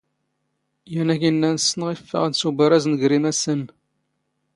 [0.93, 3.67] ⵢⴰⵏ ⴰⴽ ⵉⵏⵏⴰⵏ ⵙⵙⵏⵖ ⵉⴼⴼⴰⵖ ⴷ ⵙ ⵓⴱⴰⵔⴰⵣ ⵏⴳⵔ ⵉⵎⴰⵙⵙⴰⵏⵏ.